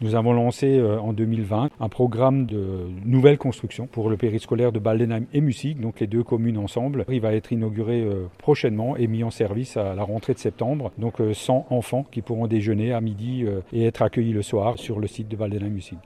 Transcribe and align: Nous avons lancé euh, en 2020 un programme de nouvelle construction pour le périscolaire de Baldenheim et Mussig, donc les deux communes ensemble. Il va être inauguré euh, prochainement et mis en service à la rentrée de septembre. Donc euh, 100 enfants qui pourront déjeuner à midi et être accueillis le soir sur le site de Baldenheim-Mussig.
Nous 0.00 0.14
avons 0.14 0.32
lancé 0.32 0.78
euh, 0.78 1.00
en 1.00 1.12
2020 1.12 1.70
un 1.80 1.88
programme 1.88 2.46
de 2.46 2.86
nouvelle 3.04 3.36
construction 3.36 3.88
pour 3.88 4.08
le 4.08 4.16
périscolaire 4.16 4.70
de 4.70 4.78
Baldenheim 4.78 5.24
et 5.32 5.40
Mussig, 5.40 5.80
donc 5.80 5.98
les 5.98 6.06
deux 6.06 6.22
communes 6.22 6.58
ensemble. 6.58 7.04
Il 7.08 7.20
va 7.20 7.34
être 7.34 7.52
inauguré 7.52 8.02
euh, 8.02 8.28
prochainement 8.38 8.96
et 8.96 9.08
mis 9.08 9.24
en 9.24 9.30
service 9.30 9.76
à 9.76 9.96
la 9.96 10.04
rentrée 10.04 10.34
de 10.34 10.38
septembre. 10.38 10.92
Donc 10.98 11.20
euh, 11.20 11.34
100 11.34 11.66
enfants 11.70 12.06
qui 12.12 12.22
pourront 12.22 12.46
déjeuner 12.46 12.92
à 12.92 13.00
midi 13.00 13.44
et 13.72 13.86
être 13.86 14.02
accueillis 14.02 14.32
le 14.32 14.42
soir 14.42 14.78
sur 14.78 15.00
le 15.00 15.08
site 15.08 15.28
de 15.28 15.36
Baldenheim-Mussig. 15.36 15.98